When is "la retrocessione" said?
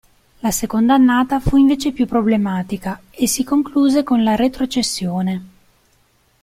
4.23-5.45